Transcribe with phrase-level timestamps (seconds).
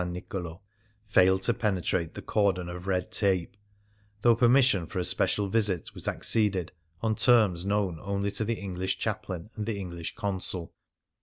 [0.03, 0.63] Nicolo)
[1.05, 3.55] failed to penetrate the cordon of red tape,
[4.21, 6.71] though permission for a special visit was acceded,
[7.03, 10.73] on terms known only to the English Chaplain and the English Consul.